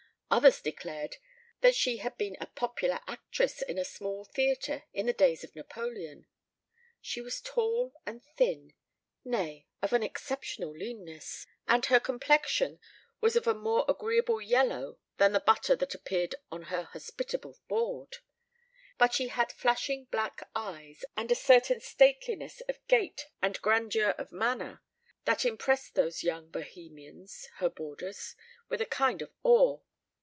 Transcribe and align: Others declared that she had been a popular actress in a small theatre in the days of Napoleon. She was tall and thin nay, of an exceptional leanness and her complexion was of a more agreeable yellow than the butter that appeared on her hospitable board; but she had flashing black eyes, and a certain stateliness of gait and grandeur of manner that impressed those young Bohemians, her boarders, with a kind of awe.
Others 0.33 0.61
declared 0.61 1.17
that 1.59 1.75
she 1.75 1.97
had 1.97 2.15
been 2.17 2.37
a 2.39 2.45
popular 2.45 3.01
actress 3.05 3.61
in 3.61 3.77
a 3.77 3.83
small 3.83 4.23
theatre 4.23 4.85
in 4.93 5.05
the 5.07 5.11
days 5.11 5.43
of 5.43 5.53
Napoleon. 5.57 6.25
She 7.01 7.19
was 7.19 7.41
tall 7.41 7.93
and 8.05 8.23
thin 8.37 8.73
nay, 9.25 9.67
of 9.81 9.91
an 9.91 10.03
exceptional 10.03 10.71
leanness 10.71 11.45
and 11.67 11.85
her 11.87 11.99
complexion 11.99 12.79
was 13.19 13.35
of 13.35 13.45
a 13.45 13.53
more 13.53 13.83
agreeable 13.89 14.39
yellow 14.39 14.99
than 15.17 15.33
the 15.33 15.41
butter 15.41 15.75
that 15.75 15.93
appeared 15.93 16.35
on 16.49 16.61
her 16.71 16.83
hospitable 16.83 17.59
board; 17.67 18.19
but 18.97 19.13
she 19.13 19.27
had 19.27 19.51
flashing 19.51 20.05
black 20.05 20.49
eyes, 20.55 21.03
and 21.17 21.29
a 21.29 21.35
certain 21.35 21.81
stateliness 21.81 22.61
of 22.69 22.79
gait 22.87 23.25
and 23.41 23.61
grandeur 23.61 24.11
of 24.11 24.31
manner 24.31 24.81
that 25.25 25.43
impressed 25.43 25.95
those 25.95 26.23
young 26.23 26.47
Bohemians, 26.49 27.49
her 27.57 27.67
boarders, 27.69 28.33
with 28.69 28.79
a 28.79 28.85
kind 28.85 29.21
of 29.21 29.33
awe. 29.43 29.77